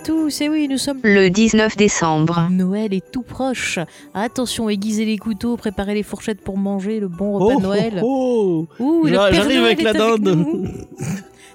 à 0.00 0.02
tous, 0.02 0.40
et 0.40 0.48
oui, 0.48 0.66
nous 0.68 0.78
sommes 0.78 1.00
le 1.02 1.28
19 1.28 1.76
décembre. 1.76 2.48
Noël 2.50 2.94
est 2.94 3.10
tout 3.12 3.22
proche. 3.22 3.78
Attention, 4.14 4.68
aiguisez 4.70 5.04
les 5.04 5.18
couteaux, 5.18 5.56
préparez 5.58 5.94
les 5.94 6.02
fourchettes 6.02 6.40
pour 6.40 6.56
manger 6.56 7.00
le 7.00 7.08
bon 7.08 7.32
repas 7.38 7.56
de 7.56 7.62
Noël. 7.62 8.00
Oh, 8.02 8.66
oh. 8.78 8.82
Ouh, 8.82 9.04
le 9.04 9.12
J'a- 9.12 9.28
Père 9.30 9.34
J'arrive 9.42 9.58
Noël 9.58 9.64
avec 9.72 9.82
la 9.82 9.92
dinde. 9.92 10.86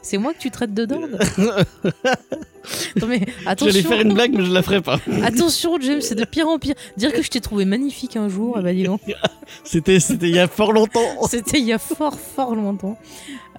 C'est 0.04 0.18
moi 0.20 0.34
que 0.34 0.40
tu 0.40 0.52
traites 0.52 0.74
de 0.74 0.86
dinde? 0.86 1.20
Non 3.02 3.08
mais 3.08 3.20
J'allais 3.20 3.48
attention, 3.48 3.90
faire 3.90 4.02
une 4.02 4.14
blague, 4.14 4.34
mais 4.34 4.46
je 4.46 4.52
la 4.52 4.62
ferai 4.62 4.82
pas. 4.82 5.00
attention 5.24 5.78
James, 5.82 6.02
c'est 6.02 6.16
de 6.16 6.26
pire 6.26 6.48
en 6.48 6.58
pire. 6.60 6.76
Dire 6.98 7.14
que 7.14 7.22
je 7.22 7.30
t'ai 7.30 7.42
trouvé 7.42 7.66
magnifique 7.66 8.16
un 8.16 8.30
jour, 8.30 8.58
eh 8.60 8.64
ben 8.64 8.76
dis 8.76 8.84
donc. 8.84 9.02
C'était, 9.64 10.00
c'était 10.00 10.28
il 10.28 10.36
y 10.36 10.40
a 10.40 10.48
fort 10.48 10.74
longtemps. 10.74 11.28
C'était 11.30 11.60
il 11.60 11.66
y 11.66 11.74
a 11.74 11.78
fort 11.78 12.18
fort 12.20 12.56
longtemps. 12.56 12.98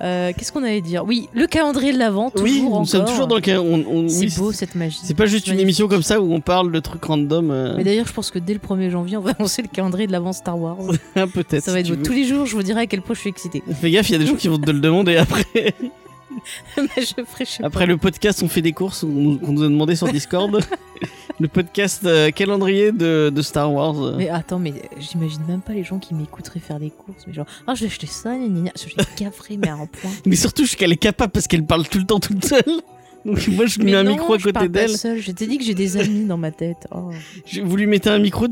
Euh, 0.02 0.33
Qu'est-ce 0.37 0.50
qu'on 0.52 0.64
allait 0.64 0.80
dire? 0.80 1.05
Oui, 1.06 1.28
le 1.33 1.47
calendrier 1.47 1.92
de 1.92 1.98
l'avant, 1.98 2.30
toujours 2.30 2.45
Oui, 2.48 2.61
nous 2.61 2.66
encore. 2.73 2.88
sommes 2.88 3.05
toujours 3.05 3.27
dans 3.28 3.37
le 3.37 3.41
cas. 3.41 3.61
On, 3.61 3.84
on- 3.88 4.09
C'est 4.09 4.27
oui, 4.27 4.33
beau 4.37 4.50
cette 4.52 4.74
magie. 4.74 4.98
C'est 5.02 5.14
pas 5.14 5.27
juste 5.27 5.47
une 5.47 5.52
magnifique. 5.52 5.62
émission 5.64 5.88
comme 5.88 6.02
ça 6.02 6.20
où 6.20 6.34
on 6.34 6.41
parle 6.41 6.73
de 6.73 6.80
trucs 6.80 7.05
random. 7.05 7.50
euh, 7.52 7.75
Mais 7.77 7.84
d'ailleurs, 7.84 8.06
je 8.09 8.12
pense 8.12 8.30
que 8.33 8.38
dès 8.41 8.52
le 8.52 8.59
1er 8.59 8.91
janvier, 8.91 9.16
on 9.16 9.20
va 9.20 9.30
annoncer 9.38 9.62
le 9.62 9.69
calendrier 9.69 10.06
de 10.09 10.12
l'avant 10.12 10.33
Star 10.33 10.59
Wars. 10.59 10.77
Peut-être. 11.14 11.62
Ça 11.64 11.73
va 11.73 11.78
être 11.80 11.88
beau. 11.88 11.95
veux. 11.95 12.02
tous 12.02 12.12
les 12.12 12.25
jours. 12.25 12.47
Je 12.47 12.56
vous 12.56 12.62
dirai 12.64 12.80
à 12.83 12.86
quel 12.86 13.00
point 13.00 13.14
je 13.14 13.20
suis 13.20 13.30
excitée. 13.30 13.62
Fais 13.80 13.91
gaffe, 13.92 14.09
il 14.11 14.12
y 14.12 14.16
a 14.16 14.19
des 14.19 14.27
gens 14.27 14.34
qui 14.34 14.48
vont 14.48 14.59
te 14.59 14.70
le 14.70 14.80
demander 14.80 15.16
après. 15.16 15.73
Je 16.77 17.25
ferai, 17.25 17.45
je 17.45 17.51
sais 17.51 17.61
pas. 17.62 17.66
Après 17.66 17.87
le 17.87 17.97
podcast, 17.97 18.43
on 18.43 18.48
fait 18.48 18.62
des 18.62 18.73
courses 18.73 19.03
on 19.05 19.09
nous- 19.09 19.39
qu'on 19.39 19.53
nous 19.53 19.62
a 19.62 19.69
demandé 19.69 19.97
sur 19.97 20.09
Discord. 20.09 20.61
le 21.41 21.48
podcast 21.48 22.05
euh, 22.05 22.30
calendrier 22.30 22.93
de, 22.93 23.30
de 23.34 23.43
Star 23.43 23.73
Wars. 23.73 24.15
Mais 24.17 24.29
attends, 24.29 24.59
mais 24.59 24.73
j'imagine 24.98 25.43
même 25.47 25.61
pas 25.61 25.73
les 25.73 25.84
gens 25.84 25.98
qui 25.98 26.15
m'écouteraient 26.15 26.61
faire 26.61 26.81
des 26.81 26.91
courses. 26.91 27.25
Mais 27.27 27.33
genre, 27.33 27.47
ah, 27.67 27.75
je 27.75 27.83
vais 27.83 27.87
acheter 27.87 28.07
ça, 28.07 28.34
gna 28.37 28.48
gna. 28.48 28.73
Je 28.77 28.87
vais 28.95 29.05
gaffrer, 29.19 29.56
mais 29.56 29.69
à 29.69 29.75
un 29.75 29.87
point. 29.87 30.11
Mais 30.27 30.37
surtout, 30.37 30.65
je- 30.65 30.77
qu'elle 30.77 30.92
est 30.92 30.97
capable 30.97 31.33
parce 31.33 31.47
qu'elle 31.47 31.65
parle 31.65 31.87
tout 31.89 31.98
le 31.98 32.06
temps 32.06 32.20
toute 32.20 32.45
seule. 32.45 32.62
Donc 33.27 33.48
moi, 33.48 33.66
je 33.66 33.78
Mais 33.80 33.84
mets 33.86 33.94
un 33.96 34.05
micro 34.05 34.34
à 34.34 34.38
côté 34.38 34.69
d'elle. 34.69 34.91
Je 34.91 35.30
t'ai 35.32 35.46
dit 35.46 35.58
que 35.58 35.64
j'ai 35.64 35.74
des 35.74 35.96
amis 35.96 36.24
dans 36.24 36.36
ma 36.36 36.50
tête. 36.52 36.86
Oh. 36.94 37.10
Je- 37.46 37.60
Vous 37.60 37.77
lui 37.77 37.86
mettez 37.86 38.08
un 38.10 38.19
micro 38.19 38.46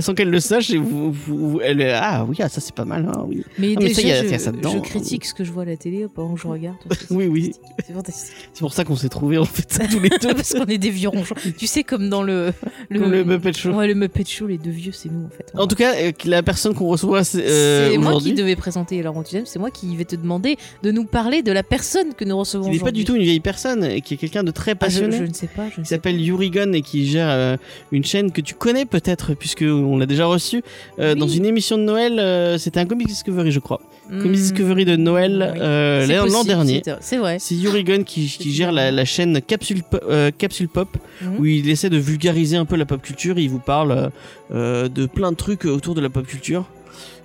sans 0.00 0.14
qu'elle 0.14 0.30
le 0.30 0.40
sache 0.40 0.70
et 0.70 0.76
vous, 0.78 1.12
vous- 1.12 1.60
elle 1.62 1.80
est 1.80 1.92
ah 1.92 2.24
oui 2.28 2.36
ah, 2.40 2.48
ça 2.48 2.60
c'est 2.60 2.74
pas 2.74 2.84
mal 2.84 3.06
hein, 3.08 3.24
oui 3.28 3.44
Mais, 3.58 3.74
Ah, 3.76 3.80
mais 3.80 3.88
déjà, 3.88 4.00
ça, 4.02 4.08
y 4.08 4.12
a- 4.12 4.24
je, 4.24 4.28
y 4.30 4.34
a 4.34 4.38
ça 4.38 4.52
dedans. 4.52 4.72
je 4.72 4.78
critique 4.80 5.24
ce 5.24 5.34
que 5.34 5.44
je 5.44 5.52
vois 5.52 5.62
à 5.62 5.66
la 5.66 5.76
télé 5.76 6.06
pendant 6.12 6.34
que 6.34 6.40
je 6.40 6.46
regarde. 6.48 6.76
Oui, 7.10 7.26
oui. 7.28 7.52
C'est 7.86 7.92
fantastique. 7.92 8.34
c'est 8.52 8.60
pour 8.60 8.72
ça 8.74 8.84
qu'on 8.84 8.96
s'est 8.96 9.08
trouvé 9.08 9.38
en 9.38 9.44
fait 9.44 9.66
tous 9.90 10.00
les 10.00 10.08
deux 10.10 10.34
Parce 10.34 10.52
qu'on 10.54 10.66
est 10.66 10.78
des 10.78 10.90
vieux 10.90 11.08
ronchons. 11.08 11.34
Tu 11.56 11.66
sais, 11.66 11.82
comme 11.84 12.08
dans 12.08 12.22
le. 12.22 12.52
Comme 12.92 13.10
le 13.12 13.24
Muppet 13.24 13.52
Show. 13.52 13.70
Ouais, 13.70 13.86
le 13.86 13.94
Muppet 13.94 14.24
Show, 14.26 14.46
les 14.46 14.58
deux 14.58 14.70
vieux, 14.70 14.92
c'est 14.92 15.10
nous 15.10 15.24
en 15.26 15.30
fait. 15.30 15.46
en 15.54 15.66
tout 15.66 15.76
cas 15.76 15.94
euh, 15.96 16.12
la 16.24 16.42
personne 16.42 16.74
qu'on 16.74 16.86
reçoit 16.88 17.22
c'est 17.24 17.44
euh, 17.44 17.90
c'est 17.92 17.98
moi 17.98 18.18
qui 18.20 18.32
devais 18.34 18.56
présenter 18.56 19.02
Laurent 19.02 19.22
Deuxième, 19.22 19.46
c'est 19.46 19.58
moi 19.58 19.70
qui 19.70 19.94
vais 19.96 20.04
te 20.04 20.16
demander 20.16 20.56
de 20.82 20.90
nous 20.90 21.04
parler 21.04 21.42
de 21.42 21.52
la 21.52 21.62
personne 21.62 22.14
que 22.16 22.24
nous 22.24 22.36
recevons 22.38 22.64
qui 22.64 22.70
n'est 22.72 22.78
pas 22.78 22.90
du 22.90 23.04
tout 23.04 23.14
une 23.16 23.22
vieille 23.22 23.40
personne 23.40 23.84
et 24.00 24.02
qui 24.02 24.14
est 24.14 24.16
quelqu'un 24.16 24.42
de 24.42 24.50
très 24.50 24.72
Ah, 24.72 24.74
je, 24.74 24.78
passionné 24.78 25.16
je 25.18 25.22
ne 25.24 25.32
sais 25.32 25.46
pas. 25.46 25.68
Je 25.70 25.82
qui 25.82 25.86
s'appelle 25.88 26.20
Yuri 26.20 26.50
Gun 26.50 26.72
et 26.72 26.82
qui 26.82 27.06
gère 27.06 27.28
euh, 27.30 27.56
une 27.92 28.04
chaîne 28.04 28.32
que 28.32 28.40
tu 28.40 28.54
connais 28.54 28.84
peut-être 28.86 29.34
puisque 29.34 29.62
on 29.62 29.96
l'a 29.98 30.06
déjà 30.06 30.26
reçu 30.26 30.62
euh, 30.98 31.12
Oui. 31.14 31.20
dans 31.20 31.28
une 31.28 31.44
émission 31.46 31.78
de 31.78 31.82
Noël 31.84 32.18
euh, 32.18 32.58
c'était 32.58 32.80
un 32.80 32.86
Comic 32.86 33.06
Discovery 33.06 33.52
je 33.52 33.60
crois 33.60 33.78
pas. 33.78 33.84
Comic 34.10 34.30
Hmm, 34.30 34.32
Discovery 34.32 34.84
de 34.84 34.96
Noël 34.96 35.52
oui. 35.54 36.30
l'an 36.32 36.42
dernier 36.44 36.82
c'est- 37.00 37.18
vrai. 37.18 37.36
c'est 37.38 37.54
Yuri 37.54 37.84
Gun 37.84 38.02
qui, 38.02 38.26
qui 38.26 38.52
gère 38.52 38.72
la, 38.72 38.90
la 38.90 39.04
chaîne 39.04 39.40
Capsule, 39.40 39.82
Po- 39.88 39.98
Capsule 40.36 40.68
Pop 40.68 40.88
Mhm. 41.22 41.36
où 41.38 41.44
il 41.46 41.68
essaie 41.70 41.90
de 41.90 41.98
vulgariser 41.98 42.56
un 42.56 42.64
peu 42.64 42.76
la 42.76 42.86
pop 42.86 43.00
culture. 43.02 43.38
Il 43.38 43.50
vous 43.50 43.58
parle 43.60 44.10
de 44.52 45.06
plein 45.06 45.30
de 45.32 45.36
trucs 45.36 45.64
autour 45.66 45.94
de 45.94 46.00
la 46.00 46.08
pop 46.08 46.26
culture. 46.26 46.64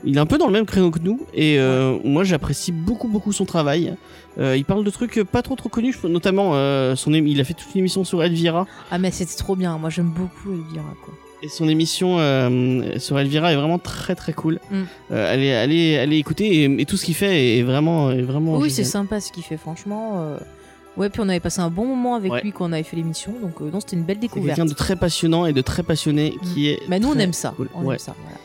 Il 0.03 0.17
est 0.17 0.19
un 0.19 0.25
peu 0.25 0.37
dans 0.37 0.47
le 0.47 0.53
même 0.53 0.65
créneau 0.65 0.91
que 0.91 0.99
nous 0.99 1.21
et 1.33 1.57
euh, 1.59 1.97
moi 2.03 2.23
j'apprécie 2.23 2.71
beaucoup 2.71 3.07
beaucoup 3.07 3.31
son 3.31 3.45
travail. 3.45 3.95
Euh, 4.37 4.55
il 4.57 4.65
parle 4.65 4.83
de 4.83 4.89
trucs 4.89 5.23
pas 5.23 5.41
trop 5.41 5.55
trop 5.55 5.69
connus, 5.69 5.95
notamment 6.03 6.51
euh, 6.53 6.95
son 6.95 7.13
il 7.13 7.39
a 7.39 7.43
fait 7.43 7.53
toute 7.53 7.73
une 7.73 7.79
émission 7.79 8.03
sur 8.03 8.21
Elvira 8.23 8.67
Ah, 8.91 8.97
mais 8.99 9.09
c'était 9.11 9.35
trop 9.35 9.55
bien. 9.55 9.77
Moi, 9.77 9.89
j'aime 9.89 10.09
beaucoup 10.09 10.51
Elvira. 10.53 10.93
Quoi. 11.03 11.13
et 11.41 11.47
son 11.47 11.67
émission 11.69 12.17
euh, 12.19 12.99
sur 12.99 13.17
Elvira 13.17 13.53
est 13.53 13.55
vraiment 13.55 13.79
très 13.79 14.13
très 14.15 14.33
cool. 14.33 14.59
Mm. 14.71 14.83
Euh, 15.11 15.33
allez 15.33 15.51
allez 15.53 15.97
allez 15.97 16.17
écouter 16.17 16.63
et, 16.63 16.81
et 16.81 16.85
tout 16.85 16.97
ce 16.97 17.05
qu'il 17.05 17.15
fait 17.15 17.57
est 17.57 17.63
vraiment 17.63 18.11
est 18.11 18.21
vraiment 18.23 18.57
oui, 18.57 18.69
c'est 18.69 18.83
sympa 18.83 19.19
ce 19.21 19.31
qu'il 19.31 19.43
fait, 19.43 19.57
franchement. 19.57 20.35
Ouais, 20.97 21.09
puis 21.09 21.19
on 21.21 21.27
avait 21.27 21.41
passé 21.41 21.59
un 21.59 21.69
bon 21.69 21.85
moment 21.85 22.15
avec 22.15 22.31
Ouais. 22.31 22.41
lui 22.41 22.51
quand 22.53 22.69
on 22.69 22.71
avait 22.71 22.83
fait 22.83 22.95
l'émission. 22.95 23.33
Donc, 23.41 23.59
non, 23.59 23.81
c'était 23.81 23.97
une 23.97 24.03
belle 24.03 24.19
découverte. 24.19 24.55
quelqu'un 24.55 24.69
de 24.69 24.73
très 24.73 24.95
passionnant 24.95 25.45
et 25.45 25.51
de 25.51 25.59
très 25.61 25.83
passionné 25.83 26.35
qui 26.41 26.69
est. 26.69 26.79
Mais 26.87 26.99
nous, 26.99 27.09
on 27.09 27.17
aime 27.19 27.33
ça. 27.33 27.53
cool. 27.57 27.67
On 27.75 27.83
Ouais. 27.83 27.95
aime 27.95 27.99
ça. 27.99 28.15
Voilà. 28.23 28.37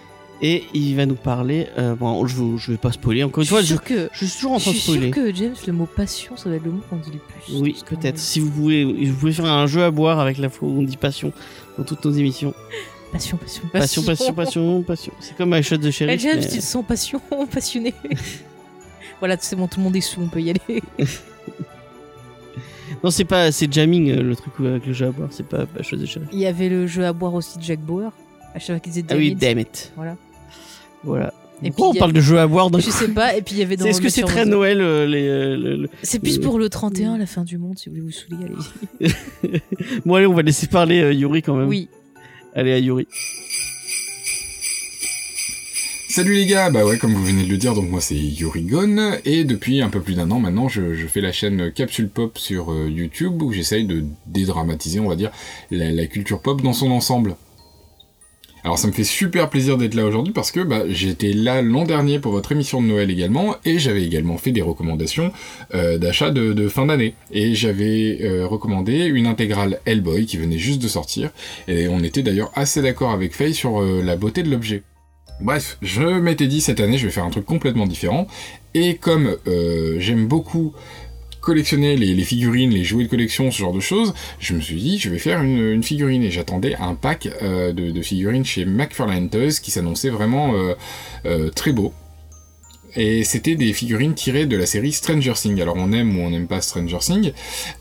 Et 0.42 0.64
il 0.72 0.96
va 0.96 1.04
nous 1.04 1.16
parler. 1.16 1.66
euh, 1.76 1.94
bon, 1.94 2.26
je, 2.26 2.56
je 2.56 2.72
vais 2.72 2.78
pas 2.78 2.92
spoiler 2.92 3.22
encore 3.24 3.42
une 3.42 3.44
Je 3.44 3.50
fois. 3.50 3.62
suis 3.62 3.74
Je, 3.74 3.80
que. 3.80 4.08
je 4.12 4.24
suis 4.24 4.34
toujours 4.36 4.52
en 4.52 4.58
Je 4.58 4.62
train 4.64 4.70
de 4.72 4.76
suis 4.76 4.92
spoiler. 4.92 5.12
sûr 5.12 5.22
que 5.22 5.34
James, 5.34 5.54
le 5.66 5.72
mot 5.74 5.86
passion, 5.86 6.36
ça 6.36 6.48
va 6.48 6.56
être 6.56 6.64
le 6.64 6.70
mot 6.72 6.80
qu'on 6.88 6.96
dit 6.96 7.10
le 7.12 7.18
plus. 7.18 7.54
Oui, 7.60 7.76
peut-être. 7.86 8.18
Si 8.18 8.40
vous 8.40 8.50
pouvez, 8.50 8.84
vous 8.84 9.14
pouvez 9.16 9.32
faire 9.32 9.44
un 9.46 9.66
jeu 9.66 9.82
à 9.84 9.90
boire 9.90 10.18
avec 10.18 10.38
la 10.38 10.48
fois 10.48 10.68
où 10.68 10.78
on 10.78 10.82
dit 10.82 10.96
passion 10.96 11.32
dans 11.76 11.84
toutes 11.84 12.04
nos 12.04 12.12
émissions. 12.12 12.54
Passion, 13.12 13.36
passion, 13.36 13.62
Passion, 13.72 14.02
passion, 14.02 14.32
passion, 14.34 14.82
passion. 14.82 15.12
C'est 15.20 15.36
comme 15.36 15.52
I 15.54 15.62
Shot 15.62 15.78
the 15.78 15.86
Eh, 15.86 15.92
Sheriff. 15.92 16.20
James, 16.22 16.38
mais- 16.40 16.46
te 16.46 16.60
sens 16.62 16.84
passion, 16.86 17.20
passionné. 17.52 17.92
voilà, 19.18 19.36
c'est 19.40 19.56
bon, 19.56 19.66
tout 19.66 19.78
le 19.80 19.84
monde 19.84 19.96
est 19.96 20.00
sous, 20.00 20.20
on 20.22 20.28
peut 20.28 20.40
y 20.40 20.50
aller. 20.50 20.82
Non, 23.04 23.10
c'est 23.10 23.24
pas, 23.24 23.50
c'est 23.52 23.72
jamming 23.72 24.10
euh, 24.10 24.22
le 24.22 24.36
truc 24.36 24.52
avec 24.58 24.84
le 24.86 24.92
jeu 24.92 25.06
à 25.06 25.10
boire. 25.10 25.28
C'est 25.30 25.46
pas 25.46 25.62
I 25.78 25.82
Shot 25.82 25.96
the 25.96 26.06
Sheriff. 26.06 26.28
Il 26.32 26.38
y 26.38 26.46
avait 26.46 26.68
le 26.68 26.86
jeu 26.86 27.04
à 27.06 27.12
boire 27.12 27.32
aussi 27.34 27.56
de 27.58 27.62
Jack 27.62 27.80
Bauer. 27.80 28.10
À 28.54 28.58
chaque 28.58 28.76
fois 28.76 28.78
qu'ils 28.80 28.98
étaient 28.98 29.14
Ah 29.14 29.16
oui, 29.16 29.34
damn 29.34 29.58
it. 29.58 29.92
Voilà. 29.96 30.16
Voilà. 31.04 31.32
Et 31.62 31.70
Pourquoi 31.70 31.90
puis, 31.90 31.98
on 31.98 32.00
a- 32.00 32.04
parle 32.04 32.12
de 32.14 32.20
jeu 32.20 32.38
à 32.38 32.46
boire 32.46 32.70
d'un 32.70 32.78
Je 32.78 32.90
sais 32.90 33.08
pas, 33.14 33.36
et 33.36 33.42
puis 33.42 33.54
il 33.56 33.58
y 33.58 33.62
avait 33.62 33.76
dans. 33.76 33.84
Est-ce 33.84 34.00
que 34.00 34.08
c'est 34.08 34.22
très 34.22 34.46
Noël 34.46 34.80
euh, 34.80 35.06
les, 35.06 35.26
euh, 35.28 35.56
le- 35.56 35.76
le- 35.76 35.88
C'est 36.02 36.18
plus 36.18 36.38
Euh, 36.38 36.42
pour 36.42 36.58
le 36.58 36.68
31, 36.70 37.18
la 37.18 37.26
fin 37.26 37.44
du 37.44 37.58
monde, 37.58 37.78
si 37.78 37.88
vous 37.90 37.96
voulez 37.96 38.06
vous 38.06 38.12
saouler, 38.12 38.46
allez 39.00 39.60
Bon 40.06 40.14
allez, 40.14 40.26
on 40.26 40.32
va 40.34 40.42
laisser 40.42 40.66
parler 40.68 41.00
euh, 41.02 41.12
Yuri 41.12 41.42
quand 41.42 41.54
même. 41.56 41.68
Oui. 41.68 41.88
Allez 42.54 42.72
à 42.72 42.78
Yuri. 42.78 43.06
Salut 46.08 46.34
les 46.34 46.46
gars, 46.46 46.70
bah 46.70 46.84
ouais, 46.84 46.98
comme 46.98 47.12
vous 47.14 47.24
venez 47.24 47.44
de 47.44 47.48
le 47.48 47.56
dire, 47.56 47.72
donc 47.74 47.88
moi 47.88 48.00
c'est 48.00 48.16
Yuri 48.16 48.62
Gon, 48.62 49.12
et 49.24 49.44
depuis 49.44 49.80
un 49.80 49.90
peu 49.90 50.00
plus 50.00 50.14
d'un 50.14 50.28
an 50.32 50.40
maintenant, 50.40 50.68
je, 50.68 50.94
je 50.94 51.06
fais 51.06 51.20
la 51.20 51.30
chaîne 51.30 51.70
Capsule 51.72 52.08
Pop 52.08 52.36
sur 52.36 52.72
euh, 52.72 52.88
YouTube, 52.90 53.40
où 53.42 53.52
j'essaye 53.52 53.84
de 53.84 54.02
dédramatiser, 54.26 54.98
on 54.98 55.08
va 55.08 55.14
dire, 55.14 55.30
la, 55.70 55.92
la 55.92 56.06
culture 56.06 56.40
pop 56.42 56.60
dans 56.62 56.72
son 56.72 56.90
ensemble. 56.90 57.36
Alors 58.62 58.78
ça 58.78 58.88
me 58.88 58.92
fait 58.92 59.04
super 59.04 59.48
plaisir 59.48 59.78
d'être 59.78 59.94
là 59.94 60.04
aujourd'hui 60.04 60.32
parce 60.32 60.50
que 60.50 60.60
bah, 60.60 60.82
j'étais 60.88 61.32
là 61.32 61.62
l'an 61.62 61.84
dernier 61.84 62.18
pour 62.18 62.32
votre 62.32 62.52
émission 62.52 62.82
de 62.82 62.86
Noël 62.86 63.10
également 63.10 63.56
et 63.64 63.78
j'avais 63.78 64.04
également 64.04 64.36
fait 64.36 64.52
des 64.52 64.60
recommandations 64.60 65.32
euh, 65.74 65.96
d'achat 65.98 66.30
de, 66.30 66.68
fin 66.68 66.86
d'année 66.86 67.14
et 67.32 67.54
j'avais 67.54 68.18
euh, 68.22 68.46
recommandé 68.46 69.06
une 69.06 69.26
intégrale 69.26 69.80
Hellboy 69.86 70.26
qui 70.26 70.36
venait 70.36 70.58
juste 70.58 70.82
de 70.82 70.88
sortir 70.88 71.30
et 71.68 71.88
on 71.88 72.00
était 72.00 72.22
d'ailleurs 72.22 72.52
assez 72.54 72.82
d'accord 72.82 73.12
avec 73.12 73.34
Faye 73.34 73.54
sur 73.54 73.80
euh, 73.80 74.02
la 74.04 74.16
beauté 74.16 74.42
de 74.42 74.50
l'objet. 74.50 74.82
Bref, 75.40 75.78
je 75.80 76.02
m'étais 76.02 76.46
dit 76.46 76.60
cette 76.60 76.80
année 76.80 76.98
je 76.98 77.06
vais 77.06 77.12
faire 77.12 77.24
un 77.24 77.30
truc 77.30 77.46
complètement 77.46 77.86
différent 77.86 78.26
et 78.74 78.96
comme 78.96 79.36
j'aime 79.96 80.26
beaucoup 80.26 80.74
collectionner 81.40 81.96
les, 81.96 82.24
figurines, 82.24 82.70
les 82.70 82.84
jouets 82.84 83.04
de 83.04 83.08
collection, 83.08 83.50
ce 83.50 83.58
genre 83.58 83.72
de 83.72 83.80
choses, 83.80 84.14
je 84.38 84.54
me 84.54 84.60
suis 84.60 84.76
dit 84.76 84.98
je 84.98 85.10
vais 85.10 85.18
faire 85.18 85.42
une, 85.42 85.82
figurine 85.82 86.22
et 86.22 86.30
j'attendais 86.30 86.74
un 86.76 86.94
pack 86.94 87.28
euh, 87.42 87.72
de, 87.72 87.90
de 87.90 88.02
figurines 88.02 88.44
chez 88.44 88.64
McFarlane 88.64 89.30
Toys 89.30 89.60
qui 89.62 89.70
s'annonçait 89.70 90.10
vraiment 90.10 90.54
euh, 90.54 90.74
euh, 91.26 91.50
très 91.50 91.72
beau. 91.72 91.92
Et 92.96 93.24
c'était 93.24 93.54
des 93.54 93.72
figurines 93.72 94.14
tirées 94.14 94.46
de 94.46 94.56
la 94.56 94.66
série 94.66 94.92
Stranger 94.92 95.34
Things. 95.34 95.60
Alors 95.60 95.76
on 95.76 95.92
aime 95.92 96.18
ou 96.18 96.22
on 96.22 96.30
n'aime 96.30 96.46
pas 96.46 96.60
Stranger 96.60 96.98
Things. 97.00 97.32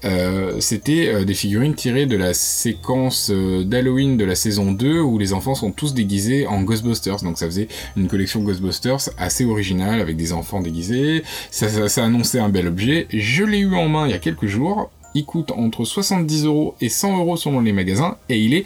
Euh, 0.06 0.59
c'était 0.59 1.08
euh, 1.08 1.25
des 1.25 1.34
figurines 1.34 1.75
tirées 1.75 2.06
de 2.06 2.18
la 2.18 2.34
séquence 2.34 3.31
euh, 3.31 3.64
d'Halloween 3.64 4.18
de 4.18 4.25
la 4.25 4.36
saison 4.36 4.72
2 4.72 5.00
où 5.00 5.18
les 5.18 5.34
enfants 5.34 5.56
sont 5.56 5.72
tous 5.72 5.94
déguisés 5.94 6.48
en 6.48 6.62
Ghostbusters. 6.62 7.24
Donc 7.24 7.38
ça 7.38 7.46
faisait 7.46 7.68
une 7.98 8.07
collection 8.07 8.42
Ghostbusters 8.42 9.10
assez 9.18 9.45
originale 9.45 10.00
avec 10.00 10.16
des 10.16 10.34
enfants 10.34 10.62
déguisés. 10.62 11.24
Ça, 11.51 11.69
ça, 11.69 11.89
ça 11.89 12.04
annonçait 12.04 12.39
un 12.39 12.50
bel 12.50 12.68
objet. 12.68 13.07
Je 13.12 13.44
l'ai 13.44 13.60
eu 13.60 13.75
en 13.75 13.88
main 13.88 14.07
il 14.07 14.12
y 14.12 14.16
a 14.16 14.19
quelques 14.19 14.48
jours. 14.48 14.92
Il 15.16 15.25
coûte 15.25 15.51
entre 15.51 15.86
70 15.86 16.45
euros 16.45 16.75
et 16.81 16.89
100 16.89 17.18
euros 17.18 17.36
selon 17.36 17.62
les 17.62 17.74
magasins 17.74 18.18
et 18.30 18.39
il 18.39 18.54
est 18.54 18.66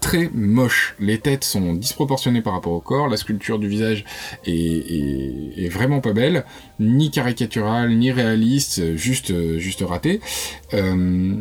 très 0.00 0.30
moche. 0.32 0.94
Les 0.98 1.18
têtes 1.18 1.44
sont 1.44 1.74
disproportionnées 1.74 2.42
par 2.42 2.54
rapport 2.54 2.72
au 2.72 2.80
corps, 2.80 3.08
la 3.08 3.16
sculpture 3.16 3.58
du 3.58 3.68
visage 3.68 4.04
est, 4.46 5.68
vraiment 5.70 6.00
pas 6.00 6.12
belle, 6.12 6.44
ni 6.80 7.10
caricaturale, 7.10 7.96
ni 7.96 8.10
réaliste, 8.10 8.96
juste, 8.96 9.58
juste 9.58 9.82
raté. 9.82 10.20
Euh, 10.74 11.34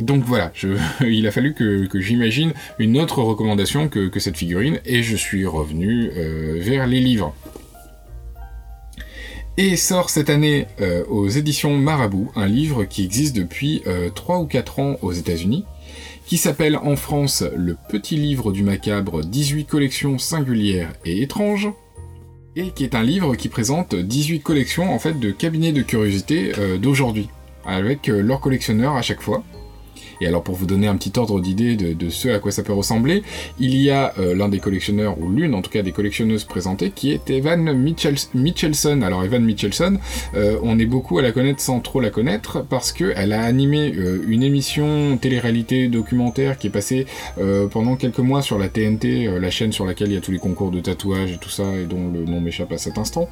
donc 0.00 0.24
voilà, 0.24 0.52
il 1.02 1.26
a 1.26 1.30
fallu 1.30 1.54
que, 1.54 1.88
j'imagine 2.00 2.52
une 2.78 2.98
autre 2.98 3.22
recommandation 3.22 3.88
que, 3.88 4.18
cette 4.18 4.36
figurine, 4.36 4.80
et 4.84 5.02
je 5.02 5.16
suis 5.16 5.46
revenu 5.46 6.10
euh, 6.16 6.56
vers 6.60 6.86
les 6.86 7.00
livres. 7.00 7.34
Et 9.56 9.76
sort 9.76 10.08
cette 10.08 10.30
année 10.30 10.66
euh, 10.80 11.04
aux 11.06 11.28
éditions 11.28 11.76
Marabout 11.76 12.30
un 12.34 12.46
livre 12.46 12.84
qui 12.84 13.04
existe 13.04 13.36
depuis 13.36 13.82
euh, 13.86 14.08
3 14.08 14.38
ou 14.38 14.46
4 14.46 14.78
ans 14.78 14.96
aux 15.02 15.12
États-Unis, 15.12 15.64
qui 16.30 16.36
s'appelle 16.36 16.76
en 16.76 16.94
France 16.94 17.42
Le 17.56 17.76
Petit 17.88 18.14
Livre 18.14 18.52
du 18.52 18.62
Macabre 18.62 19.24
18 19.24 19.64
collections 19.64 20.16
singulières 20.16 20.92
et 21.04 21.22
étranges, 21.22 21.68
et 22.54 22.70
qui 22.70 22.84
est 22.84 22.94
un 22.94 23.02
livre 23.02 23.34
qui 23.34 23.48
présente 23.48 23.96
18 23.96 24.38
collections 24.38 24.94
en 24.94 25.00
fait 25.00 25.18
de 25.18 25.32
cabinets 25.32 25.72
de 25.72 25.82
curiosité 25.82 26.52
euh, 26.56 26.78
d'aujourd'hui, 26.78 27.28
avec 27.66 28.08
euh, 28.08 28.22
leurs 28.22 28.38
collectionneurs 28.38 28.94
à 28.94 29.02
chaque 29.02 29.22
fois. 29.22 29.42
Et 30.20 30.26
alors 30.26 30.42
pour 30.42 30.54
vous 30.54 30.66
donner 30.66 30.86
un 30.86 30.96
petit 30.96 31.18
ordre 31.18 31.40
d'idée 31.40 31.76
de, 31.76 32.10
ce 32.10 32.28
à 32.28 32.38
quoi 32.38 32.50
ça 32.50 32.62
peut 32.62 32.72
ressembler, 32.72 33.22
il 33.58 33.76
y 33.76 33.90
a 33.90 34.12
euh, 34.18 34.34
l'un 34.34 34.48
des 34.48 34.58
collectionneurs, 34.58 35.20
ou 35.20 35.30
l'une 35.30 35.54
en 35.54 35.62
tout 35.62 35.70
cas 35.70 35.82
des 35.82 35.92
collectionneuses 35.92 36.44
présentées, 36.44 36.90
qui 36.90 37.12
est 37.12 37.30
Evan 37.30 37.72
Mitchell 37.72 38.16
Mitchelson. 38.34 39.02
Alors 39.02 39.24
Evan 39.24 39.44
Mitchelson, 39.44 39.98
euh, 40.34 40.58
on 40.62 40.78
est 40.78 40.86
beaucoup 40.86 41.18
à 41.18 41.22
la 41.22 41.32
connaître 41.32 41.60
sans 41.60 41.80
trop 41.80 42.00
la 42.00 42.10
connaître, 42.10 42.64
parce 42.68 42.92
qu'elle 42.92 43.32
a 43.32 43.42
animé 43.42 43.92
euh, 43.96 44.24
une 44.28 44.42
émission 44.42 45.16
télé-réalité 45.16 45.88
documentaire 45.88 46.58
qui 46.58 46.66
est 46.66 46.70
passée 46.70 47.06
pendant 47.70 47.96
quelques 47.96 48.18
mois 48.18 48.42
sur 48.42 48.58
la 48.58 48.68
TNT, 48.68 49.28
la 49.40 49.50
chaîne 49.50 49.72
sur 49.72 49.84
laquelle 49.84 50.08
il 50.08 50.14
y 50.14 50.16
a 50.16 50.20
tous 50.20 50.32
les 50.32 50.38
concours 50.38 50.70
de 50.70 50.80
tatouage 50.80 51.32
et 51.32 51.38
tout 51.38 51.48
ça, 51.48 51.64
et 51.74 51.84
dont 51.84 52.10
le 52.12 52.24
nom 52.24 52.40
m'échappe 52.40 52.72
à 52.72 52.78
cet 52.78 52.98
instant. 52.98 53.28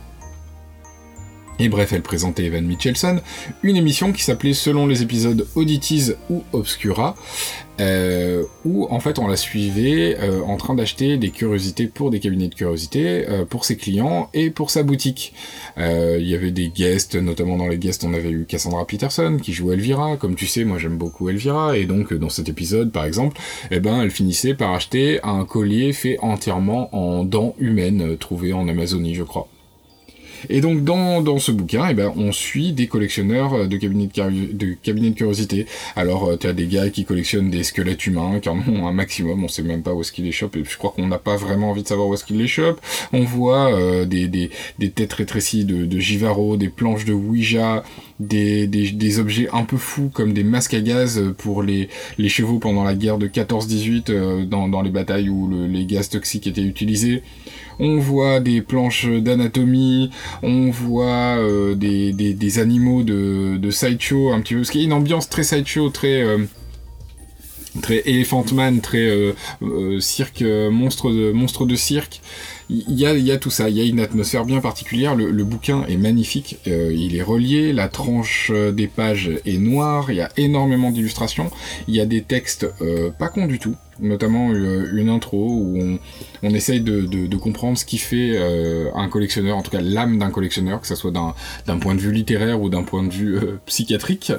Et 1.60 1.68
bref, 1.68 1.92
elle 1.92 2.02
présentait 2.02 2.44
Evan 2.44 2.64
Mitchelson, 2.64 3.20
une 3.64 3.76
émission 3.76 4.12
qui 4.12 4.22
s'appelait 4.22 4.54
selon 4.54 4.86
les 4.86 5.02
épisodes 5.02 5.44
Oddities 5.56 6.12
ou 6.30 6.44
Obscura, 6.52 7.16
euh, 7.80 8.44
où 8.64 8.86
en 8.90 9.00
fait 9.00 9.18
on 9.18 9.26
la 9.26 9.36
suivait 9.36 10.16
euh, 10.20 10.40
en 10.42 10.56
train 10.56 10.74
d'acheter 10.74 11.16
des 11.16 11.30
curiosités 11.30 11.88
pour 11.88 12.10
des 12.10 12.20
cabinets 12.20 12.46
de 12.46 12.54
curiosités, 12.54 13.28
euh, 13.28 13.44
pour 13.44 13.64
ses 13.64 13.76
clients 13.76 14.30
et 14.34 14.50
pour 14.50 14.70
sa 14.70 14.84
boutique. 14.84 15.34
Euh, 15.78 16.18
il 16.20 16.28
y 16.28 16.34
avait 16.36 16.52
des 16.52 16.68
guests, 16.68 17.16
notamment 17.16 17.56
dans 17.56 17.68
les 17.68 17.78
guests 17.78 18.04
on 18.04 18.14
avait 18.14 18.30
eu 18.30 18.44
Cassandra 18.44 18.86
Peterson 18.86 19.38
qui 19.42 19.52
joue 19.52 19.72
Elvira, 19.72 20.16
comme 20.16 20.36
tu 20.36 20.46
sais 20.46 20.62
moi 20.62 20.78
j'aime 20.78 20.96
beaucoup 20.96 21.28
Elvira, 21.28 21.76
et 21.76 21.86
donc 21.86 22.14
dans 22.14 22.30
cet 22.30 22.48
épisode 22.48 22.92
par 22.92 23.04
exemple, 23.04 23.40
eh 23.72 23.80
ben 23.80 24.00
elle 24.00 24.12
finissait 24.12 24.54
par 24.54 24.72
acheter 24.74 25.18
un 25.24 25.44
collier 25.44 25.92
fait 25.92 26.18
entièrement 26.20 26.94
en 26.94 27.24
dents 27.24 27.56
humaines, 27.58 28.16
trouvé 28.16 28.52
en 28.52 28.68
Amazonie 28.68 29.16
je 29.16 29.24
crois. 29.24 29.48
Et 30.48 30.60
donc 30.60 30.84
dans, 30.84 31.22
dans 31.22 31.38
ce 31.38 31.52
bouquin, 31.52 31.86
eh 31.90 31.94
ben, 31.94 32.12
on 32.16 32.32
suit 32.32 32.72
des 32.72 32.86
collectionneurs 32.86 33.68
de 33.68 33.76
cabinets 33.76 34.06
de, 34.06 34.52
de, 34.52 34.76
cabinets 34.82 35.10
de 35.10 35.14
curiosité. 35.14 35.66
Alors 35.96 36.28
euh, 36.28 36.36
tu 36.36 36.46
as 36.46 36.52
des 36.52 36.66
gars 36.66 36.90
qui 36.90 37.04
collectionnent 37.04 37.50
des 37.50 37.62
squelettes 37.62 38.06
humains, 38.06 38.40
qui 38.40 38.48
en 38.48 38.58
ont 38.58 38.86
un 38.86 38.92
maximum, 38.92 39.44
on 39.44 39.48
sait 39.48 39.62
même 39.62 39.82
pas 39.82 39.94
où 39.94 40.00
est-ce 40.00 40.12
qu'ils 40.12 40.24
les 40.24 40.32
chopent, 40.32 40.56
et 40.56 40.64
je 40.64 40.78
crois 40.78 40.90
qu'on 40.90 41.06
n'a 41.06 41.18
pas 41.18 41.36
vraiment 41.36 41.70
envie 41.70 41.82
de 41.82 41.88
savoir 41.88 42.08
où 42.08 42.14
est-ce 42.14 42.24
qu'ils 42.24 42.38
les 42.38 42.48
chopent. 42.48 42.80
On 43.12 43.24
voit 43.24 43.72
euh, 43.72 44.04
des, 44.04 44.28
des, 44.28 44.50
des, 44.78 44.90
têtes 44.90 45.12
rétrécies 45.12 45.64
de, 45.64 45.84
de 45.86 45.98
Givaro, 45.98 46.56
des 46.56 46.68
planches 46.68 47.04
de 47.04 47.12
Ouija, 47.12 47.82
des, 48.20 48.66
des, 48.66 48.90
des, 48.90 49.18
objets 49.18 49.48
un 49.52 49.64
peu 49.64 49.76
fous 49.76 50.10
comme 50.12 50.32
des 50.32 50.44
masques 50.44 50.74
à 50.74 50.80
gaz 50.80 51.22
pour 51.38 51.62
les, 51.62 51.88
les 52.18 52.28
chevaux 52.28 52.58
pendant 52.58 52.84
la 52.84 52.94
guerre 52.94 53.18
de 53.18 53.28
14-18 53.28 54.10
euh, 54.10 54.44
dans, 54.44 54.68
dans 54.68 54.82
les 54.82 54.90
batailles 54.90 55.28
où 55.28 55.48
le, 55.48 55.66
les 55.66 55.84
gaz 55.86 56.08
toxiques 56.08 56.46
étaient 56.46 56.62
utilisés 56.62 57.22
on 57.80 57.98
voit 57.98 58.40
des 58.40 58.60
planches 58.60 59.06
d'anatomie, 59.06 60.10
on 60.42 60.70
voit 60.70 61.36
euh, 61.38 61.74
des, 61.74 62.58
animaux 62.58 63.02
de, 63.02 63.56
de 63.56 63.70
sideshow 63.70 64.32
un 64.32 64.40
petit 64.40 64.54
peu, 64.54 64.60
parce 64.60 64.70
qu'il 64.70 64.80
y 64.80 64.84
a 64.84 64.86
une 64.86 64.92
ambiance 64.92 65.28
très 65.28 65.44
sideshow, 65.44 65.90
très... 65.90 66.22
Euh, 66.22 66.38
très 67.82 68.02
Elephant 68.06 68.44
Man, 68.54 68.80
très 68.80 69.06
euh, 69.06 70.00
cirque, 70.00 70.42
monstre 70.42 71.10
de, 71.12 71.76
cirque. 71.76 72.20
Il 72.70 72.98
y 72.98 73.06
a, 73.06 73.14
y 73.14 73.30
a 73.30 73.36
tout 73.36 73.50
ça, 73.50 73.68
il 73.68 73.76
y 73.76 73.80
a 73.80 73.84
une 73.84 74.00
atmosphère 74.00 74.44
bien 74.44 74.60
particulière, 74.60 75.14
le, 75.14 75.44
bouquin 75.44 75.84
est 75.86 75.96
magnifique, 75.96 76.56
il 76.66 77.14
est 77.14 77.22
relié, 77.22 77.72
la 77.72 77.88
tranche 77.88 78.50
des 78.50 78.88
pages 78.88 79.30
est 79.46 79.58
noire, 79.58 80.10
il 80.10 80.16
y 80.16 80.20
a 80.20 80.30
énormément 80.36 80.90
d'illustrations, 80.90 81.50
il 81.86 81.94
y 81.94 82.00
a 82.00 82.06
des 82.06 82.22
textes 82.22 82.66
pas 83.18 83.28
cons 83.28 83.46
du 83.46 83.60
tout, 83.60 83.76
notamment 84.00 84.50
euh, 84.50 84.88
une 84.94 85.08
intro 85.08 85.36
où 85.38 85.98
on, 86.42 86.50
essaye 86.50 86.80
de, 86.80 87.36
comprendre 87.36 87.78
ce 87.78 87.84
qui 87.84 87.98
fait 87.98 88.32
euh, 88.34 88.90
un 88.94 89.08
collectionneur, 89.08 89.56
en 89.56 89.62
tout 89.62 89.70
cas 89.70 89.80
l'âme 89.80 90.18
d'un 90.18 90.30
collectionneur, 90.30 90.80
que 90.80 90.86
ce 90.86 90.94
soit 90.94 91.12
d'un 91.12 91.78
point 91.78 91.94
de 91.94 92.00
vue 92.00 92.12
littéraire 92.12 92.60
ou 92.60 92.68
d'un 92.68 92.82
point 92.82 93.04
de 93.04 93.12
vue 93.12 93.36
euh, 93.36 93.60
psychiatrique. 93.66 94.32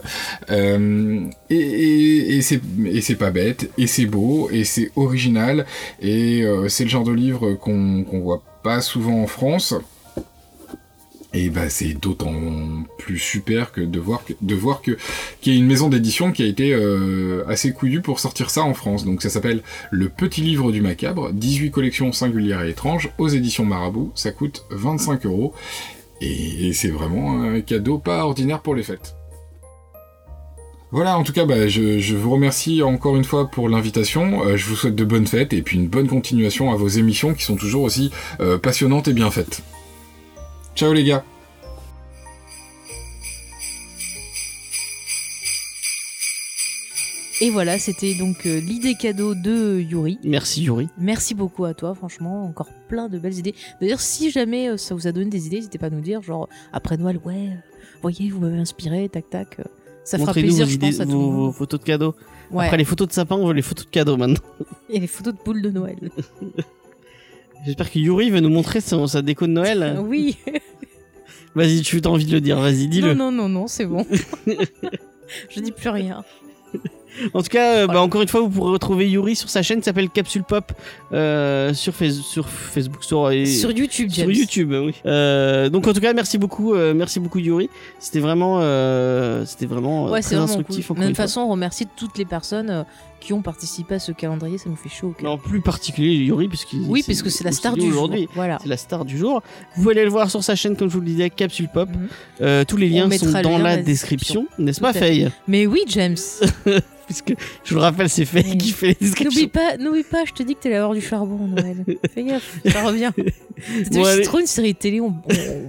Et, 0.50 2.38
et, 2.38 2.42
c'est 2.42 3.16
pas 3.16 3.32
bête, 3.32 3.72
et 3.78 3.88
c'est 3.88 4.06
beau, 4.06 4.50
et 4.52 4.64
c'est 4.64 4.92
original, 4.96 5.66
et 6.02 6.44
c'est 6.68 6.84
le 6.84 6.90
genre 6.90 7.04
de 7.04 7.12
livre 7.12 7.54
qu'on 7.54 8.04
qu'on 8.04 8.20
voit 8.20 8.44
pas 8.64 8.82
souvent 8.82 9.22
en 9.22 9.28
France. 9.28 9.74
Et 11.34 11.50
bah 11.50 11.70
c'est 11.70 11.94
d'autant 11.94 12.34
plus 12.98 13.20
super 13.20 13.72
que 13.72 13.82
de 13.82 14.00
voir 14.00 14.24
que 14.82 14.98
qu'il 15.42 15.54
y 15.54 15.56
a 15.56 15.60
une 15.60 15.68
maison 15.68 15.88
d'édition 15.88 16.32
qui 16.32 16.42
a 16.42 16.48
été 16.48 16.74
euh, 16.74 17.44
assez 17.48 17.72
couillue 17.72 18.02
pour 18.02 18.20
sortir 18.20 18.50
ça 18.50 18.64
en 18.64 18.74
France. 18.74 19.06
Donc 19.06 19.22
ça 19.22 19.30
s'appelle 19.30 19.62
Le 19.92 20.10
Petit 20.10 20.42
Livre 20.42 20.72
du 20.72 20.82
Macabre, 20.82 21.32
18 21.32 21.70
collections 21.70 22.12
singulières 22.12 22.64
et 22.64 22.72
étranges 22.72 23.12
aux 23.20 23.28
éditions 23.28 23.64
Marabout. 23.66 24.12
Ça 24.16 24.32
coûte 24.32 24.66
25 24.72 25.28
euros 25.28 25.54
et 26.20 26.74
c'est 26.74 26.90
vraiment 26.90 27.44
un 27.44 27.62
cadeau 27.62 28.00
pas 28.00 28.26
ordinaire 28.26 28.62
pour 28.62 28.74
les 28.74 28.84
fêtes. 28.84 29.16
Voilà, 30.92 31.20
en 31.20 31.24
tout 31.24 31.34
cas, 31.34 31.46
bah, 31.46 31.68
je, 31.68 32.00
je, 32.00 32.16
vous 32.16 32.32
remercie 32.32 32.82
encore 32.82 33.16
une 33.16 33.24
fois 33.24 33.48
pour 33.48 33.70
l'invitation. 33.70 34.44
Euh, 34.44 34.58
je 34.58 34.66
vous 34.66 34.76
souhaite 34.76 34.96
de 34.96 35.04
bonnes 35.04 35.28
fêtes 35.28 35.54
et 35.54 35.62
puis 35.62 35.78
une 35.78 35.88
bonne 35.88 36.08
continuation 36.08 36.72
à 36.72 36.76
vos 36.76 36.88
émissions 36.88 37.36
qui 37.36 37.44
sont 37.44 37.56
toujours 37.56 37.84
aussi 37.84 38.10
euh, 38.40 38.58
passionnantes 38.58 39.08
et 39.08 39.14
bien 39.14 39.30
faites. 39.30 39.62
Ciao 40.80 40.94
les 40.94 41.04
gars 41.04 41.24
Et 47.42 47.50
voilà, 47.52 47.80
c'était 47.80 48.16
donc 48.16 48.46
euh, 48.46 48.60
l'idée 48.60 48.96
cadeau 48.96 49.34
de 49.34 49.80
Yuri. 49.80 50.20
Merci 50.26 50.64
Yuri. 50.64 50.90
Merci 50.98 51.34
beaucoup 51.36 51.64
à 51.64 51.74
toi, 51.74 51.96
franchement, 51.96 52.44
encore 52.46 52.68
plein 52.90 53.08
de 53.08 53.18
belles 53.18 53.38
idées. 53.38 53.56
D'ailleurs, 53.80 54.02
si 54.02 54.30
jamais 54.30 54.68
euh, 54.70 54.76
ça 54.76 54.94
vous 54.94 55.08
a 55.08 55.14
donné 55.14 55.30
des 55.30 55.48
idées, 55.48 55.56
n'hésitez 55.58 55.78
pas 55.78 55.86
à 55.88 55.90
nous 55.90 56.02
dire, 56.02 56.22
genre 56.22 56.50
après 56.74 56.98
Noël, 56.98 57.18
ouais, 57.24 57.48
euh, 57.48 57.78
voyez, 58.02 58.30
vous 58.30 58.42
m'avez 58.42 58.58
inspiré, 58.58 59.08
tac 59.08 59.30
tac. 59.30 59.58
euh, 59.60 59.64
Ça 60.04 60.18
fera 60.18 60.34
plaisir, 60.34 60.66
vos 60.66 60.72
je 60.72 60.78
pense, 60.78 60.90
idées- 60.90 61.02
à 61.02 61.06
tout 61.06 61.12
le 61.12 61.18
vos, 61.18 61.32
monde. 61.32 61.46
vos 61.46 61.52
photos 61.54 61.80
de 61.80 61.86
cadeaux. 61.86 62.14
Ouais. 62.52 62.66
Après 62.66 62.78
les 62.78 62.84
photos 62.86 63.08
de 63.08 63.14
sapin, 63.14 63.36
on 63.38 63.48
veut 63.48 63.54
les 63.54 63.62
photos 63.62 63.86
de 63.86 63.90
cadeaux 63.92 64.18
maintenant. 64.18 64.42
Et 64.90 65.00
les 65.00 65.08
photos 65.08 65.34
de 65.34 65.40
boules 65.42 65.62
de 65.62 65.70
Noël. 65.70 66.12
J'espère 67.66 67.90
que 67.90 68.00
Yuri 68.00 68.32
va 68.32 68.42
nous 68.42 68.50
montrer 68.50 68.82
son, 68.82 69.08
sa 69.08 69.22
déco 69.22 69.48
de 69.48 69.52
Noël. 69.54 69.98
oui. 70.04 70.38
Vas-y, 71.56 71.82
tu 71.82 72.00
as 72.04 72.08
envie 72.08 72.26
de 72.26 72.32
le 72.32 72.42
dire, 72.42 72.60
vas-y, 72.60 72.88
dis-le. 72.88 73.14
Non, 73.14 73.32
non, 73.32 73.44
non, 73.44 73.50
non, 73.50 73.68
c'est 73.68 73.86
bon. 73.86 74.06
je 75.50 75.60
dis 75.60 75.72
plus 75.72 75.90
rien. 75.90 76.24
En 77.34 77.42
tout 77.42 77.50
cas, 77.50 77.76
euh, 77.80 77.88
bah, 77.88 78.02
encore 78.02 78.22
une 78.22 78.28
fois, 78.28 78.42
vous 78.42 78.50
pourrez 78.50 78.72
retrouver 78.72 79.10
Yuri 79.10 79.36
sur 79.36 79.50
sa 79.50 79.62
chaîne 79.62 79.80
qui 79.80 79.86
s'appelle 79.86 80.10
Capsule 80.10 80.44
Pop 80.44 80.72
euh, 81.12 81.74
sur, 81.74 81.94
Face- 81.94 82.22
sur 82.22 82.48
Facebook 82.48 83.04
Store 83.04 83.32
et 83.32 83.46
Sur 83.46 83.72
YouTube, 83.72 84.10
sur 84.12 84.24
James. 84.26 84.32
YouTube. 84.36 84.74
Oui. 84.86 84.94
Euh, 85.06 85.70
donc 85.70 85.88
en 85.88 85.94
tout 85.94 86.00
cas, 86.02 86.14
merci 86.14 86.38
beaucoup, 86.38 86.74
euh, 86.74 86.94
merci 86.94 87.20
beaucoup 87.20 87.40
Yuri. 87.40 87.70
C'était 88.00 88.20
vraiment, 88.20 88.60
c'était 89.46 89.66
vraiment 89.66 90.06
Ouais, 90.06 90.22
très 90.22 90.36
vraiment 90.36 90.44
instructif. 90.46 90.88
cool. 90.88 90.98
De 91.00 91.04
fois. 91.06 91.14
façon, 91.16 91.42
on 91.42 91.50
remercie 91.50 91.88
toutes 91.98 92.18
les 92.18 92.26
personnes 92.26 92.86
qui 93.20 93.34
ont 93.34 93.42
participé 93.42 93.96
à 93.96 94.00
ce 94.00 94.14
calendrier, 94.14 94.58
ça 94.58 94.70
nous 94.70 94.78
fait 94.78 94.88
chaud. 94.88 95.14
Non, 95.22 95.38
plus 95.38 95.60
particulier 95.60 96.14
Yuri 96.24 96.48
puisqu'il 96.48 96.84
oui, 96.88 97.04
parce 97.06 97.22
que 97.22 97.30
c'est 97.30 97.44
la 97.44 97.52
star 97.52 97.76
du 97.76 97.92
jour. 97.92 98.10
Voilà. 98.34 98.60
C'est 98.62 98.70
la 98.70 98.78
star 98.78 99.04
du 99.04 99.18
jour. 99.18 99.42
Vous 99.76 99.82
pouvez 99.84 99.96
aller 99.96 100.06
le 100.06 100.10
voir 100.10 100.30
sur 100.32 100.42
sa 100.44 100.56
chaîne, 100.56 100.78
comme 100.78 100.88
je 100.90 100.94
vous 100.94 101.02
le 101.02 101.08
disais, 101.08 101.30
Capsule 101.30 101.68
Pop. 101.74 101.90
Mhm. 101.90 102.66
Tous 102.66 102.78
les 102.78 102.88
On 103.02 103.08
liens 103.10 103.18
sont 103.18 103.42
dans 103.42 103.58
la 103.58 103.76
description, 103.78 104.48
n'est-ce 104.58 104.80
pas. 104.80 104.94
Faye 104.94 105.30
Mais 105.50 105.68
oui, 105.68 105.82
James. 105.88 106.16
Puisque 107.10 107.34
je 107.64 107.70
vous 107.74 107.78
le 107.78 107.82
rappelle, 107.82 108.08
c'est 108.08 108.24
Faye 108.24 108.56
qui 108.56 108.70
fait 108.72 108.86
les 108.88 108.92
N'oublie 108.94 109.06
descriptions. 109.26 109.48
pas, 109.50 109.78
n'oublie 109.78 110.04
pas, 110.04 110.26
je 110.26 110.32
te 110.34 110.44
dis 110.44 110.54
que 110.54 110.60
t'es 110.62 110.70
l'heure 110.70 110.94
du 110.94 111.02
charbon, 111.02 111.48
Noël. 111.48 111.84
Fais 112.14 112.24
gaffe, 112.24 112.60
ça 112.68 112.84
revient. 112.86 113.10
C'est 113.84 113.90
Bon, 113.96 114.06
trop 114.24 114.40
une 114.40 114.46
série 114.46 114.76
télé, 114.76 115.02
on, 115.02 115.14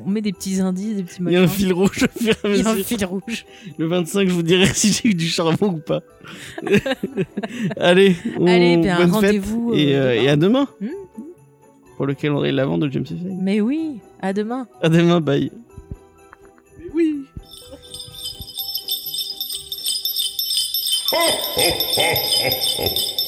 met 0.07 0.21
des 0.21 0.33
petits 0.33 0.61
indices, 0.61 0.97
des 0.97 1.03
petits 1.03 1.23
Il 1.27 1.33
y 1.33 1.37
a 1.37 1.39
un 1.39 1.43
machins. 1.45 1.57
fil 1.57 1.73
rouge 1.73 2.07
Il 2.21 2.27
y 2.27 2.31
a 2.63 2.69
un 2.69 2.75
fil 2.77 3.05
rouge. 3.07 3.47
Le 3.79 3.87
25, 3.87 4.29
je 4.29 4.33
vous 4.35 4.43
dirai 4.43 4.67
si 4.75 4.93
j'ai 4.93 5.09
eu 5.09 5.15
du 5.15 5.27
charbon 5.29 5.69
ou 5.69 5.79
pas. 5.79 6.01
Allez, 7.79 8.17
on... 8.39 8.47
Allez, 8.47 8.77
ben, 8.77 8.97
bonne 8.99 9.11
rendez-vous. 9.11 9.73
euh, 9.73 9.77
et, 9.77 9.95
euh, 9.97 10.23
et 10.23 10.29
à 10.29 10.37
demain 10.37 10.69
Hmm. 10.81 10.89
pour 11.97 12.07
le 12.07 12.13
calendrier 12.15 12.53
de 12.53 12.57
l'avant 12.59 12.77
de 12.79 12.91
James 12.91 13.07
Faye. 13.07 13.19
Mais 13.41 13.61
oui, 13.63 13.99
à 14.21 14.33
demain. 14.35 14.67
À 14.83 14.89
demain, 14.91 15.21
bye. 15.21 15.51
Ho, 21.11 21.19
ho, 21.57 21.71
ho, 21.97 22.51
ho. 22.79 23.20